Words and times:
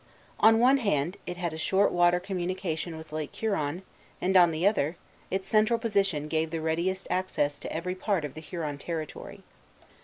On 0.39 0.57
one 0.57 0.77
hand, 0.79 1.17
it 1.27 1.37
had 1.37 1.53
a 1.53 1.59
short 1.59 1.91
water 1.91 2.19
communication 2.19 2.97
with 2.97 3.11
Lake 3.11 3.35
Huron; 3.35 3.83
and 4.19 4.35
on 4.35 4.49
the 4.49 4.65
other, 4.65 4.97
its 5.29 5.47
central 5.47 5.77
position 5.77 6.27
gave 6.27 6.49
the 6.49 6.59
readiest 6.59 7.05
access 7.11 7.59
to 7.59 7.71
every 7.71 7.93
part 7.93 8.25
of 8.25 8.33
the 8.33 8.41
Huron 8.41 8.79
territory. 8.79 9.43